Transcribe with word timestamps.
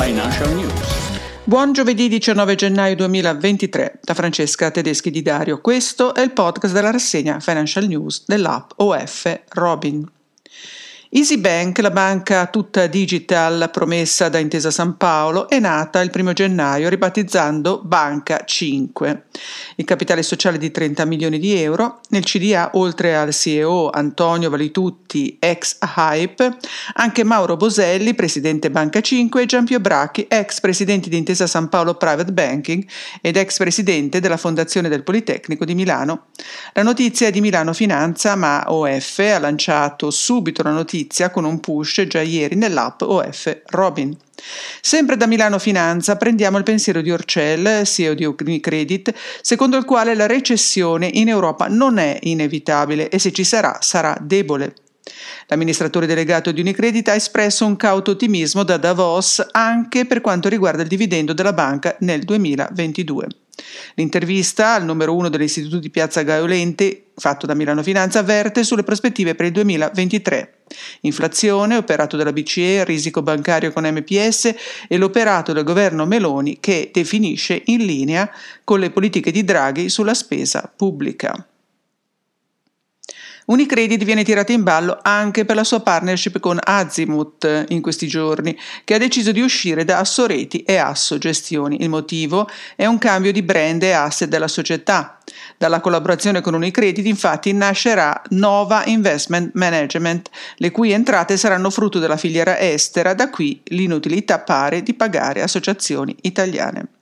Financial 0.00 0.54
News. 0.54 1.42
Buon 1.42 1.72
giovedì 1.72 2.06
19 2.06 2.54
gennaio 2.54 2.94
2023 2.94 3.98
da 4.00 4.14
Francesca 4.14 4.70
Tedeschi 4.70 5.10
di 5.10 5.22
Dario. 5.22 5.60
Questo 5.60 6.14
è 6.14 6.20
il 6.20 6.30
podcast 6.30 6.72
della 6.72 6.92
rassegna 6.92 7.40
Financial 7.40 7.84
News 7.84 8.22
dell'app 8.24 8.70
OF 8.76 9.40
Robin. 9.48 10.08
EasyBank, 11.10 11.78
la 11.78 11.90
banca 11.90 12.48
tutta 12.48 12.86
digital 12.86 13.70
promessa 13.72 14.28
da 14.28 14.36
Intesa 14.36 14.70
San 14.70 14.98
Paolo, 14.98 15.48
è 15.48 15.58
nata 15.58 16.02
il 16.02 16.10
primo 16.10 16.34
gennaio 16.34 16.90
ribattezzando 16.90 17.80
Banca 17.82 18.44
5. 18.44 19.24
Il 19.76 19.86
capitale 19.86 20.22
sociale 20.22 20.58
di 20.58 20.70
30 20.70 21.06
milioni 21.06 21.38
di 21.38 21.54
euro. 21.54 22.00
Nel 22.10 22.24
CDA, 22.24 22.72
oltre 22.74 23.16
al 23.16 23.32
CEO 23.32 23.88
Antonio 23.88 24.50
Valitutti, 24.50 25.38
ex 25.40 25.78
Hype, 25.96 26.58
anche 26.96 27.24
Mauro 27.24 27.56
Boselli, 27.56 28.12
presidente 28.12 28.70
Banca 28.70 29.00
5, 29.00 29.40
e 29.40 29.46
Giampio 29.46 29.80
Bracchi, 29.80 30.26
ex 30.28 30.60
presidente 30.60 31.08
di 31.08 31.16
Intesa 31.16 31.46
San 31.46 31.70
Paolo 31.70 31.94
Private 31.94 32.32
Banking 32.34 32.86
ed 33.22 33.38
ex 33.38 33.56
presidente 33.56 34.20
della 34.20 34.36
Fondazione 34.36 34.90
del 34.90 35.04
Politecnico 35.04 35.64
di 35.64 35.74
Milano. 35.74 36.26
La 36.74 36.82
notizia 36.82 37.28
è 37.28 37.30
di 37.30 37.40
Milano 37.40 37.72
Finanza, 37.72 38.36
ma 38.36 38.62
OF 38.66 39.18
ha 39.20 39.38
lanciato 39.38 40.10
subito 40.10 40.62
la 40.62 40.72
notizia 40.72 40.96
notizia 40.98 41.30
con 41.30 41.44
un 41.44 41.60
push 41.60 42.04
già 42.06 42.22
ieri 42.22 42.56
nell'app 42.56 43.02
OF 43.02 43.62
Robin. 43.66 44.16
Sempre 44.80 45.16
da 45.16 45.26
Milano 45.26 45.58
Finanza 45.58 46.16
prendiamo 46.16 46.58
il 46.58 46.64
pensiero 46.64 47.00
di 47.00 47.10
Orcel, 47.10 47.86
CEO 47.86 48.14
di 48.14 48.24
Unicredit, 48.24 49.12
secondo 49.40 49.76
il 49.76 49.84
quale 49.84 50.14
la 50.14 50.26
recessione 50.26 51.08
in 51.12 51.28
Europa 51.28 51.66
non 51.68 51.98
è 51.98 52.18
inevitabile 52.22 53.08
e 53.08 53.18
se 53.18 53.32
ci 53.32 53.44
sarà 53.44 53.78
sarà 53.80 54.16
debole. 54.20 54.74
L'amministratore 55.46 56.06
delegato 56.06 56.50
di 56.52 56.60
Unicredit 56.60 57.08
ha 57.08 57.14
espresso 57.14 57.64
un 57.64 57.76
cauto 57.76 58.12
ottimismo 58.12 58.62
da 58.62 58.76
Davos 58.76 59.46
anche 59.52 60.04
per 60.04 60.20
quanto 60.20 60.48
riguarda 60.48 60.82
il 60.82 60.88
dividendo 60.88 61.32
della 61.32 61.52
banca 61.52 61.96
nel 62.00 62.24
2022. 62.24 63.26
L'intervista 63.94 64.74
al 64.74 64.84
numero 64.84 65.14
uno 65.14 65.28
dell'Istituto 65.28 65.78
di 65.78 65.90
Piazza 65.90 66.22
Gaiolente, 66.22 67.06
fatto 67.16 67.46
da 67.46 67.54
Milano 67.54 67.82
Finanza, 67.82 68.20
avverte 68.20 68.62
sulle 68.62 68.84
prospettive 68.84 69.34
per 69.34 69.46
il 69.46 69.52
2023. 69.52 70.58
Inflazione, 71.00 71.76
operato 71.76 72.16
dalla 72.16 72.32
BCE, 72.32 72.84
risico 72.84 73.22
bancario 73.22 73.72
con 73.72 73.84
MPS 73.84 74.54
e 74.86 74.96
l'operato 74.96 75.52
del 75.52 75.64
governo 75.64 76.06
Meloni 76.06 76.58
che 76.60 76.90
definisce 76.92 77.62
in 77.66 77.84
linea 77.84 78.30
con 78.62 78.78
le 78.78 78.90
politiche 78.90 79.30
di 79.30 79.44
Draghi 79.44 79.88
sulla 79.88 80.14
spesa 80.14 80.70
pubblica. 80.74 81.47
Unicredit 83.48 84.04
viene 84.04 84.24
tirata 84.24 84.52
in 84.52 84.62
ballo 84.62 84.98
anche 85.00 85.46
per 85.46 85.56
la 85.56 85.64
sua 85.64 85.80
partnership 85.80 86.38
con 86.38 86.58
Azimut 86.62 87.64
in 87.68 87.80
questi 87.80 88.06
giorni, 88.06 88.54
che 88.84 88.92
ha 88.92 88.98
deciso 88.98 89.32
di 89.32 89.40
uscire 89.40 89.86
da 89.86 90.00
Assoreti 90.00 90.64
e 90.64 90.76
Asso 90.76 91.16
Gestioni. 91.16 91.82
Il 91.82 91.88
motivo 91.88 92.46
è 92.76 92.84
un 92.84 92.98
cambio 92.98 93.32
di 93.32 93.42
brand 93.42 93.82
e 93.82 93.92
asset 93.92 94.28
della 94.28 94.48
società. 94.48 95.18
Dalla 95.56 95.80
collaborazione 95.80 96.42
con 96.42 96.52
Unicredit 96.52 97.06
infatti 97.06 97.50
nascerà 97.54 98.20
Nova 98.30 98.84
Investment 98.84 99.52
Management, 99.54 100.28
le 100.56 100.70
cui 100.70 100.92
entrate 100.92 101.38
saranno 101.38 101.70
frutto 101.70 101.98
della 101.98 102.18
filiera 102.18 102.58
estera, 102.58 103.14
da 103.14 103.30
qui 103.30 103.62
l'inutilità 103.68 104.40
pare 104.40 104.82
di 104.82 104.92
pagare 104.92 105.40
associazioni 105.40 106.14
italiane. 106.20 106.97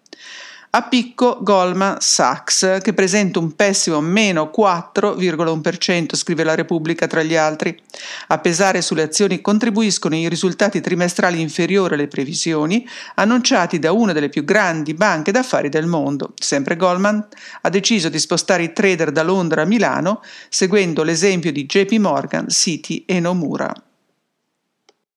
A 0.76 0.82
picco 0.82 1.38
Goldman 1.40 1.96
Sachs, 2.00 2.80
che 2.82 2.92
presenta 2.92 3.38
un 3.38 3.56
pessimo 3.56 4.02
meno 4.02 4.50
4,1%, 4.54 6.14
scrive 6.14 6.44
la 6.44 6.54
Repubblica 6.54 7.06
tra 7.06 7.22
gli 7.22 7.34
altri. 7.34 7.80
A 8.26 8.38
pesare 8.40 8.82
sulle 8.82 9.00
azioni 9.00 9.40
contribuiscono 9.40 10.16
i 10.16 10.28
risultati 10.28 10.82
trimestrali 10.82 11.40
inferiori 11.40 11.94
alle 11.94 12.08
previsioni, 12.08 12.86
annunciati 13.14 13.78
da 13.78 13.92
una 13.92 14.12
delle 14.12 14.28
più 14.28 14.44
grandi 14.44 14.92
banche 14.92 15.32
d'affari 15.32 15.70
del 15.70 15.86
mondo. 15.86 16.34
Sempre 16.38 16.76
Goldman 16.76 17.26
ha 17.62 17.70
deciso 17.70 18.10
di 18.10 18.18
spostare 18.18 18.64
i 18.64 18.74
trader 18.74 19.12
da 19.12 19.22
Londra 19.22 19.62
a 19.62 19.64
Milano, 19.64 20.20
seguendo 20.50 21.04
l'esempio 21.04 21.52
di 21.52 21.64
JP 21.64 21.92
Morgan, 21.92 22.50
Citi 22.50 23.02
e 23.06 23.18
Nomura. 23.18 23.72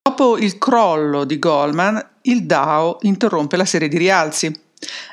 Dopo 0.04 0.38
il 0.38 0.58
crollo 0.58 1.26
di 1.26 1.38
Goldman, 1.38 2.02
il 2.22 2.46
Dow 2.46 3.00
interrompe 3.02 3.58
la 3.58 3.66
serie 3.66 3.90
di 3.90 3.98
rialzi 3.98 4.68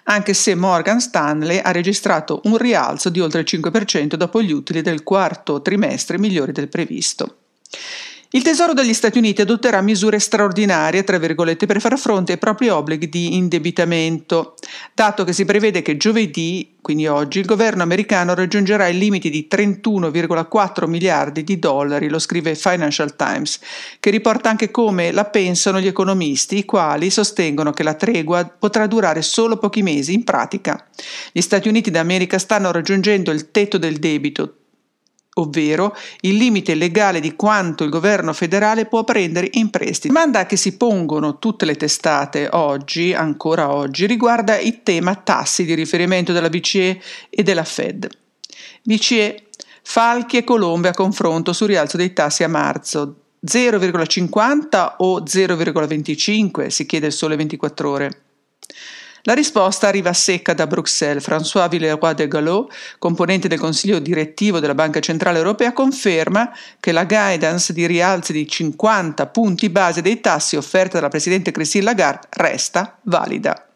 anche 0.04 0.34
se 0.34 0.54
Morgan 0.54 1.00
Stanley 1.00 1.59
ha 1.59 1.72
registrato 1.72 2.41
un 2.44 2.56
rialzo 2.56 3.09
di 3.09 3.21
oltre 3.21 3.41
il 3.41 3.47
5% 3.49 4.15
dopo 4.15 4.43
gli 4.43 4.53
utili 4.53 4.82
del 4.82 5.03
quarto 5.03 5.62
trimestre 5.62 6.19
migliori 6.19 6.53
del 6.53 6.69
previsto. 6.69 7.37
Il 8.31 8.42
Tesoro 8.42 8.72
degli 8.72 8.92
Stati 8.92 9.19
Uniti 9.19 9.41
adotterà 9.42 9.81
misure 9.81 10.19
straordinarie, 10.19 11.04
per 11.04 11.81
far 11.81 11.97
fronte 11.97 12.32
ai 12.32 12.38
propri 12.38 12.69
obblighi 12.69 13.09
di 13.09 13.37
indebitamento, 13.37 14.56
dato 14.94 15.22
che 15.22 15.32
si 15.32 15.44
prevede 15.44 15.81
che 15.81 15.97
giovedì, 15.97 16.75
quindi 16.82 17.06
oggi, 17.06 17.38
il 17.38 17.47
governo 17.47 17.84
americano 17.84 18.34
raggiungerà 18.34 18.88
i 18.88 18.98
limiti 18.98 19.31
di 19.31 19.47
31,4 19.48 20.88
miliardi 20.88 21.44
di 21.44 21.60
dollari, 21.60 22.09
lo 22.09 22.19
scrive 22.19 22.56
Financial 22.56 23.14
Times, 23.14 23.60
che 24.00 24.10
riporta 24.10 24.50
anche 24.50 24.72
come 24.72 25.12
la 25.12 25.25
pensano 25.25 25.78
gli 25.78 25.87
economisti, 25.87 26.58
i 26.58 26.64
quali 26.64 27.10
sostengono 27.10 27.70
che 27.70 27.84
la 27.84 27.94
tregua 27.94 28.44
potrà 28.44 28.88
durare 28.88 29.22
solo 29.22 29.56
pochi 29.56 29.82
mesi. 29.82 30.14
In 30.14 30.25
pratica, 30.25 30.84
gli 31.31 31.41
Stati 31.41 31.69
Uniti 31.69 31.93
d'America 31.93 32.41
stanno 32.41 32.72
raggiungendo 32.72 33.31
il 33.31 33.53
tetto 33.53 33.78
del 33.78 33.98
debito 33.98 34.54
ovvero 35.38 35.97
il 36.20 36.36
limite 36.36 36.74
legale 36.74 37.20
di 37.20 37.34
quanto 37.36 37.84
il 37.84 37.91
governo 37.91 38.32
federale 38.32 38.86
può 38.86 39.04
prendere 39.04 39.48
in 39.52 39.70
prestiti. 39.70 40.08
La 40.08 40.14
domanda 40.14 40.47
che 40.47 40.56
si 40.56 40.76
pongono 40.76 41.38
tutte 41.38 41.64
le 41.64 41.76
testate 41.76 42.48
oggi, 42.52 43.12
ancora 43.12 43.72
oggi, 43.72 44.06
riguarda 44.06 44.58
il 44.58 44.82
tema 44.82 45.14
tassi 45.14 45.64
di 45.64 45.75
riferimento 45.75 46.32
della 46.32 46.48
BCE 46.48 47.00
e 47.28 47.42
della 47.42 47.64
Fed. 47.64 48.08
BCE, 48.82 49.42
Falchi 49.82 50.38
e 50.38 50.44
Colombe 50.44 50.88
a 50.88 50.94
confronto 50.94 51.52
sul 51.52 51.69
rialzo 51.69 51.96
dei 51.96 52.12
tassi 52.12 52.42
a 52.42 52.48
marzo. 52.48 53.20
0,50 53.46 54.94
o 54.98 55.20
0,25 55.20 56.66
si 56.69 56.86
chiede 56.86 57.06
il 57.06 57.12
sole 57.12 57.36
24 57.36 57.91
ore. 57.91 58.20
La 59.26 59.34
risposta 59.34 59.88
arriva 59.88 60.12
secca 60.12 60.54
da 60.54 60.69
Bruxelles. 60.69 61.25
François 61.25 61.69
Villeroy 61.69 62.14
de 62.14 62.28
Gallo, 62.28 62.70
componente 63.00 63.48
del 63.48 63.59
Consiglio 63.59 63.98
direttivo 63.98 64.60
della 64.60 64.76
Banca 64.76 65.00
Centrale 65.00 65.38
Europea, 65.38 65.72
conferma 65.72 66.53
che 66.78 66.92
la 66.92 67.04
guidance 67.04 67.72
di 67.72 67.87
rialzi 67.87 68.32
di 68.32 68.47
50 68.47 69.26
punti 69.26 69.69
base 69.69 70.00
dei 70.00 70.20
tassi 70.20 70.54
offerta 70.54 70.98
dalla 70.98 71.09
Presidente 71.09 71.50
Christine 71.50 71.82
Lagarde 71.82 72.28
resta 72.31 72.98
valida. 73.03 73.66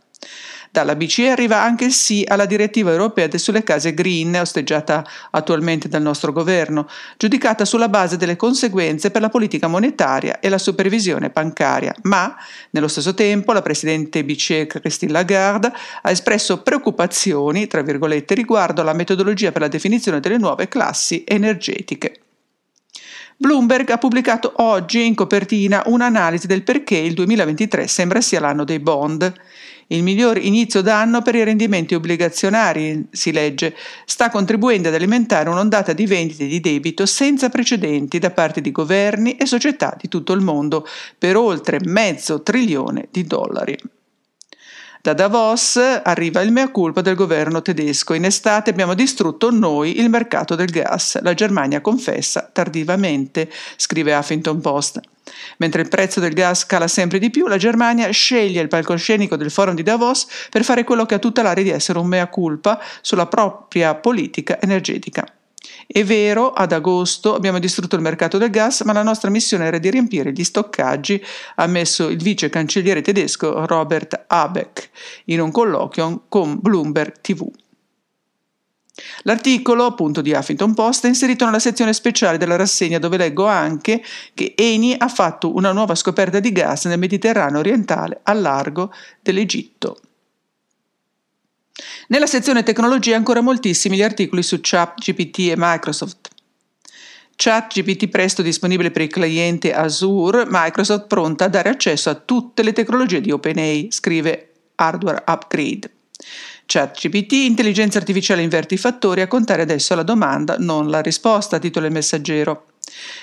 Dalla 0.73 0.95
BCE 0.95 1.31
arriva 1.31 1.61
anche 1.61 1.85
il 1.87 1.93
sì 1.93 2.25
alla 2.25 2.47
direttiva 2.47 2.93
europea 2.93 3.29
sulle 3.39 3.65
case 3.65 3.93
green, 3.93 4.37
osteggiata 4.37 5.05
attualmente 5.31 5.89
dal 5.89 6.01
nostro 6.01 6.31
governo, 6.31 6.87
giudicata 7.17 7.65
sulla 7.65 7.89
base 7.89 8.17
delle 8.17 8.37
conseguenze 8.37 9.11
per 9.11 9.21
la 9.21 9.31
politica 9.31 9.67
monetaria 9.67 10.39
e 10.39 10.49
la 10.49 10.59
supervisione 10.59 11.31
bancaria. 11.31 11.93
Ma, 12.03 12.37
nello 12.71 12.87
stesso 12.87 13.15
tempo, 13.15 13.53
la 13.53 13.63
Presidente 13.63 14.23
BCE 14.23 14.69
Christine 14.69 15.11
Lagarde 15.11 15.73
ha 16.03 16.11
espresso 16.11 16.63
preoccupazioni, 16.63 17.67
tra 17.67 17.83
virgolette, 17.83 18.35
riguardo 18.35 18.81
alla 18.81 18.93
metodologia 18.93 19.51
per 19.51 19.63
la 19.63 19.69
definizione 19.69 20.21
delle 20.21 20.39
nuove 20.39 20.69
classi 20.69 21.25
energetiche. 21.27 22.21
Bloomberg 23.37 23.89
ha 23.89 23.97
pubblicato 23.97 24.53
oggi 24.57 25.07
in 25.07 25.15
copertina 25.15 25.83
un'analisi 25.87 26.47
del 26.47 26.63
perché 26.63 26.99
il 26.99 27.15
2023 27.15 27.87
sembra 27.87 28.21
sia 28.21 28.39
l'anno 28.39 28.65
dei 28.65 28.79
bond. 28.79 29.33
Il 29.93 30.05
miglior 30.05 30.39
inizio 30.39 30.83
d'anno 30.83 31.21
per 31.21 31.35
i 31.35 31.43
rendimenti 31.43 31.97
obbligazionari, 31.97 33.09
si 33.11 33.33
legge, 33.33 33.75
sta 34.05 34.31
contribuendo 34.31 34.87
ad 34.87 34.95
alimentare 34.95 35.49
un'ondata 35.49 35.93
di 35.93 36.07
vendite 36.07 36.47
di 36.47 36.61
debito 36.61 37.07
senza 37.07 37.49
precedenti 37.49 38.21
da 38.21 38.31
parte 38.31 38.61
di 38.61 38.71
governi 38.71 39.35
e 39.35 39.47
società 39.47 39.97
di 40.01 40.07
tutto 40.07 40.33
il 40.33 40.43
mondo 40.43 40.87
per 41.19 41.37
oltre 41.37 41.81
mezzo 41.83 42.41
trilione 42.41 43.09
di 43.11 43.25
dollari. 43.25 43.77
Da 45.03 45.15
Davos 45.15 45.79
arriva 46.03 46.43
il 46.43 46.53
mea 46.53 46.69
culpa 46.69 47.01
del 47.01 47.15
governo 47.15 47.63
tedesco. 47.63 48.13
In 48.13 48.27
estate 48.27 48.69
abbiamo 48.69 48.93
distrutto 48.93 49.51
noi 49.51 49.99
il 49.99 50.11
mercato 50.11 50.55
del 50.55 50.71
gas. 50.71 51.19
La 51.23 51.33
Germania 51.33 51.81
confessa 51.81 52.51
tardivamente, 52.53 53.51
scrive 53.77 54.15
Huffington 54.15 54.61
Post. 54.61 55.01
Mentre 55.57 55.81
il 55.81 55.89
prezzo 55.89 56.21
del 56.21 56.35
gas 56.35 56.67
cala 56.67 56.87
sempre 56.87 57.19
di 57.19 57.31
più, 57.31 57.47
la 57.47 57.57
Germania 57.57 58.11
sceglie 58.11 58.61
il 58.61 58.69
palcoscenico 58.69 59.37
del 59.37 59.51
forum 59.51 59.75
di 59.75 59.83
Davos 59.83 60.27
per 60.51 60.65
fare 60.65 60.85
quello 60.85 61.07
che 61.07 61.15
ha 61.15 61.19
tutta 61.19 61.41
l'aria 61.41 61.65
di 61.65 61.71
essere 61.71 61.99
un 61.99 62.07
mea 62.07 62.27
culpa 62.27 62.79
sulla 63.01 63.27
propria 63.27 63.95
politica 63.95 64.61
energetica. 64.61 65.25
È 65.87 66.05
vero, 66.05 66.53
ad 66.53 66.73
agosto 66.73 67.35
abbiamo 67.35 67.59
distrutto 67.59 67.97
il 67.97 68.03
mercato 68.03 68.39
del 68.39 68.51
gas, 68.51 68.81
ma 68.83 68.93
la 68.93 69.03
nostra 69.03 69.29
missione 69.29 69.67
era 69.67 69.79
di 69.79 69.91
riempire 69.91 70.33
gli 70.33 70.45
stoccaggi, 70.45 71.23
ha 71.57 71.63
ammesso 71.65 72.09
il 72.09 72.23
vice 72.23 72.49
cancelliere 72.49 73.03
tedesco 73.03 73.67
Robert 73.67 74.25
Habeck 74.27 74.91
in 75.27 75.41
un 75.41 75.51
colloquio 75.51 76.25
con 76.29 76.59
Bloomberg 76.61 77.21
TV. 77.21 77.51
L'articolo, 79.23 79.85
appunto, 79.85 80.21
di 80.21 80.33
Huffington 80.33 80.75
Post 80.75 81.05
è 81.05 81.09
inserito 81.09 81.45
nella 81.45 81.59
sezione 81.59 81.93
speciale 81.93 82.39
della 82.39 82.57
rassegna 82.57 82.99
dove 82.99 83.17
leggo 83.17 83.47
anche 83.47 84.03
che 84.35 84.55
Eni 84.57 84.95
ha 84.97 85.09
fatto 85.09 85.55
una 85.55 85.73
nuova 85.73 85.95
scoperta 85.95 86.41
di 86.41 86.53
gas 86.53 86.87
nel 86.87 86.99
Mediterraneo 86.99 87.59
orientale 87.59 88.21
al 88.23 88.41
largo 88.41 88.93
dell'Egitto. 89.21 89.99
Nella 92.09 92.27
sezione 92.27 92.63
tecnologia 92.63 93.17
ancora 93.17 93.41
moltissimi 93.41 93.97
gli 93.97 94.03
articoli 94.03 94.43
su 94.43 94.59
ChatGPT 94.61 95.39
e 95.51 95.55
Microsoft. 95.57 96.29
ChatGPT 97.37 98.09
presto 98.09 98.43
disponibile 98.43 98.91
per 98.91 99.03
il 99.03 99.09
cliente 99.09 99.73
Azure, 99.73 100.45
Microsoft 100.47 101.07
pronta 101.07 101.47
a 101.47 101.49
dare 101.49 101.71
accesso 101.71 102.11
a 102.11 102.15
tutte 102.15 102.63
le 102.63 102.73
tecnologie 102.73 103.23
di 103.23 103.31
OpenAI, 103.31 103.89
scrive 103.91 104.51
Hardware 104.75 105.25
Upgrade. 105.27 105.91
ChatGPT, 106.67 107.33
intelligenza 107.33 107.99
artificiale 107.99 108.43
inverti 108.43 108.75
i 108.75 108.77
fattori, 108.77 109.23
a 109.23 109.27
contare 109.27 109.63
adesso 109.63 109.95
la 109.95 110.03
domanda, 110.03 110.57
non 110.59 110.89
la 110.89 111.01
risposta, 111.01 111.59
titola 111.59 111.87
il 111.87 111.93
messaggero. 111.93 112.67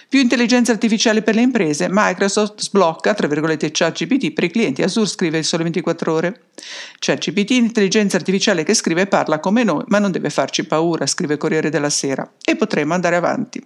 Più 0.09 0.19
intelligenza 0.19 0.71
artificiale 0.71 1.21
per 1.21 1.35
le 1.35 1.41
imprese, 1.41 1.87
Microsoft 1.89 2.61
sblocca, 2.61 3.13
tra 3.13 3.27
virgolette, 3.27 3.71
ChatGPT 3.71 4.31
per 4.31 4.45
i 4.45 4.49
clienti 4.49 4.81
Azure, 4.81 5.07
scrive 5.07 5.37
il 5.37 5.45
Sole 5.45 5.63
24 5.63 6.13
Ore. 6.13 6.41
ChatGPT, 6.99 7.51
intelligenza 7.51 8.17
artificiale 8.17 8.63
che 8.63 8.73
scrive 8.73 9.01
e 9.01 9.07
parla 9.07 9.39
come 9.39 9.63
noi, 9.63 9.83
ma 9.87 9.99
non 9.99 10.11
deve 10.11 10.29
farci 10.29 10.65
paura, 10.65 11.05
scrive 11.05 11.37
Corriere 11.37 11.69
della 11.69 11.89
Sera. 11.89 12.29
E 12.43 12.55
potremo 12.55 12.93
andare 12.93 13.15
avanti. 13.15 13.61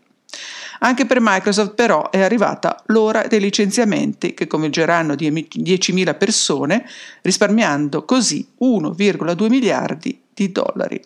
Anche 0.83 1.05
per 1.05 1.19
Microsoft 1.21 1.75
però 1.75 2.09
è 2.09 2.21
arrivata 2.21 2.81
l'ora 2.87 3.27
dei 3.27 3.39
licenziamenti 3.39 4.33
che 4.33 4.47
coinvolgeranno 4.47 5.13
10.000 5.13 6.17
persone, 6.17 6.89
risparmiando 7.21 8.03
così 8.03 8.47
1,2 8.61 9.47
miliardi 9.47 10.19
di 10.33 10.51
dollari. 10.51 10.99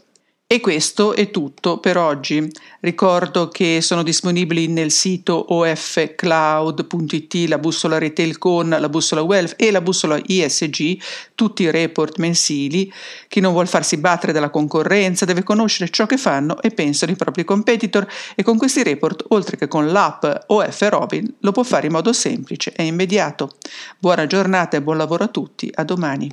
E 0.47 0.59
questo 0.59 1.15
è 1.15 1.31
tutto 1.31 1.80
per 1.80 1.97
oggi. 1.97 2.47
Ricordo 2.81 3.47
che 3.47 3.81
sono 3.81 4.03
disponibili 4.03 4.68
nel 4.68 4.92
sito 4.92 5.56
ofcloud.it 5.56 7.33
la 7.47 7.57
bussola 7.57 7.97
retail 7.97 8.38
con 8.38 8.69
la 8.69 8.88
bussola 8.88 9.24
wealth 9.24 9.56
e 9.57 9.71
la 9.71 9.81
bussola 9.81 10.21
ISG, 10.24 11.01
tutti 11.33 11.63
i 11.63 11.71
report 11.71 12.19
mensili. 12.19 12.94
Chi 13.27 13.39
non 13.39 13.53
vuole 13.53 13.65
farsi 13.65 13.97
battere 13.97 14.33
dalla 14.33 14.51
concorrenza 14.51 15.25
deve 15.25 15.42
conoscere 15.42 15.89
ciò 15.89 16.06
che 16.06 16.18
fanno 16.18 16.62
e 16.62 16.69
pensano 16.69 17.12
i 17.12 17.15
propri 17.15 17.44
competitor 17.44 18.07
e 18.36 18.44
con 18.44 18.59
questi 18.59 18.83
report, 18.83 19.25
oltre 19.30 19.57
che 19.57 19.68
con 19.68 19.88
l'app 19.88 20.27
OF 20.45 20.88
Robin, 20.89 21.38
lo 21.39 21.53
può 21.53 21.63
fare 21.63 21.88
in 21.88 21.94
modo 21.94 22.13
semplice 22.13 22.71
e 22.75 22.83
immediato. 22.83 23.56
Buona 23.97 24.27
giornata 24.27 24.77
e 24.77 24.83
buon 24.83 24.97
lavoro 24.97 25.24
a 25.24 25.27
tutti, 25.27 25.71
a 25.74 25.83
domani. 25.83 26.30